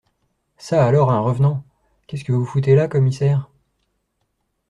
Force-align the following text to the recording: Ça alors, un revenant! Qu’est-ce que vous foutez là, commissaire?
Ça 0.57 0.83
alors, 0.83 1.11
un 1.11 1.19
revenant! 1.19 1.63
Qu’est-ce 2.07 2.23
que 2.23 2.31
vous 2.31 2.43
foutez 2.47 2.73
là, 2.73 2.87
commissaire? 2.87 3.51